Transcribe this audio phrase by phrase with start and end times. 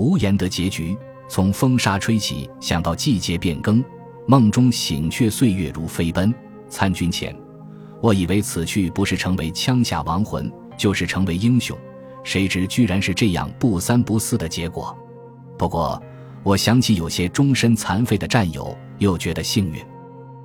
[0.00, 0.96] 无言的结局。
[1.28, 3.84] 从风沙吹起，想到季节变更，
[4.26, 6.34] 梦中醒却，岁月如飞奔。
[6.68, 7.36] 参军前，
[8.00, 11.76] 我以为此去不是成为枪下亡魂，就是成为英雄，
[12.24, 14.96] 谁知居然是这样不三不四的结果。
[15.58, 16.02] 不过，
[16.42, 19.80] 我想起有些终身残废的战友，又觉得幸运。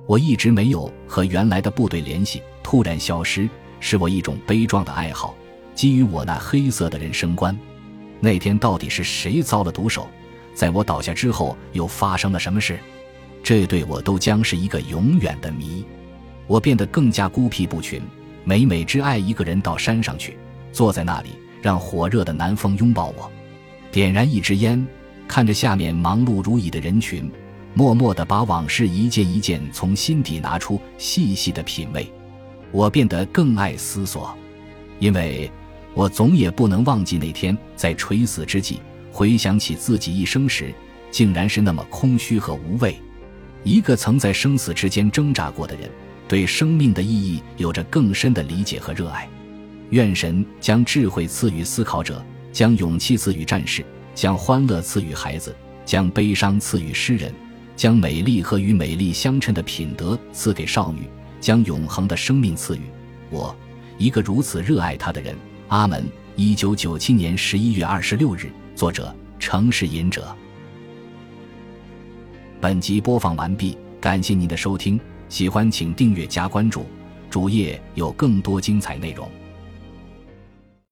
[0.06, 3.48] 我一直没有和原来的部队联系，突然消失，
[3.80, 5.34] 是我一种悲壮的爱好，
[5.74, 7.58] 基于我那黑色的人生观。
[8.20, 10.08] 那天到底是谁遭了毒手？
[10.54, 12.78] 在我倒下之后，又发生了什么事？
[13.42, 15.84] 这对我都将是一个永远的谜。
[16.46, 18.00] 我变得更加孤僻不群，
[18.42, 20.38] 每每只爱一个人到山上去，
[20.72, 23.30] 坐在那里，让火热的南风拥抱我，
[23.92, 24.84] 点燃一支烟，
[25.28, 27.30] 看着下面忙碌如蚁的人群，
[27.74, 32.10] 默默地把往事一件一件从心底拿出，细细的品味。
[32.72, 34.36] 我变得更爱思索，
[34.98, 35.50] 因为
[35.96, 38.78] 我总也不能忘记那天在垂死之际。
[39.10, 40.70] 回想起自己一生时，
[41.10, 43.00] 竟然是那么空虚和无味。
[43.64, 45.90] 一个曾在生死之间挣扎过的人，
[46.28, 49.26] 对生命的意义有着更深的理解和热爱。
[49.88, 53.82] 愿神将智慧赐予思考者，将勇气赐予战士，
[54.14, 55.56] 将欢乐赐予孩子，
[55.86, 57.32] 将悲伤赐予诗人，
[57.74, 61.08] 将美丽和与美丽相称的品德赐给少女，
[61.40, 62.82] 将永恒的生命赐予
[63.30, 63.56] 我，
[63.96, 65.34] 一个如此热爱他的人。
[65.68, 66.04] 阿门。
[66.36, 68.50] 一九九七年十一月二十六日。
[68.74, 70.36] 作者：城市隐者。
[72.60, 76.86] 本集播放完毕，感谢您的收听，喜欢请订阅加关注，
[77.30, 79.28] 主页有更多精彩内容。